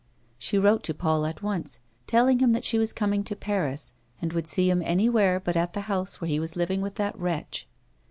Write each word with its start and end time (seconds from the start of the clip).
She 0.39 0.57
wrote 0.57 0.81
to 0.85 0.95
Paul 0.95 1.27
at 1.27 1.43
once, 1.43 1.79
telling 2.07 2.39
him 2.39 2.53
that 2.53 2.63
she 2.63 2.79
was 2.79 2.91
coming 2.91 3.23
to 3.23 3.35
Paris, 3.35 3.93
and 4.19 4.33
would 4.33 4.47
see 4.47 4.67
him 4.67 4.81
anywhere 4.83 5.39
but 5.39 5.55
at 5.55 5.73
the 5.73 5.81
house 5.81 6.19
where 6.19 6.27
he 6.29 6.39
was 6.39 6.55
living 6.55 6.81
with 6.81 6.95
that 6.95 7.15
wretch. 7.19 7.67